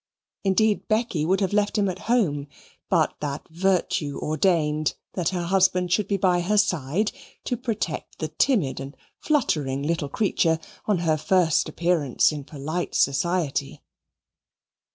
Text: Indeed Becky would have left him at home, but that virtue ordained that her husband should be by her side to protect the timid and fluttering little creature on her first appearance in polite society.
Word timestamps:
Indeed 0.43 0.87
Becky 0.87 1.27
would 1.27 1.41
have 1.41 1.53
left 1.53 1.77
him 1.77 1.87
at 1.87 1.99
home, 2.09 2.47
but 2.89 3.13
that 3.19 3.47
virtue 3.49 4.17
ordained 4.19 4.95
that 5.13 5.29
her 5.29 5.43
husband 5.43 5.91
should 5.93 6.07
be 6.07 6.17
by 6.17 6.41
her 6.41 6.57
side 6.57 7.11
to 7.43 7.55
protect 7.55 8.17
the 8.17 8.29
timid 8.29 8.79
and 8.79 8.97
fluttering 9.19 9.83
little 9.83 10.09
creature 10.09 10.57
on 10.87 10.97
her 11.05 11.17
first 11.17 11.69
appearance 11.69 12.31
in 12.31 12.45
polite 12.45 12.95
society. 12.95 13.83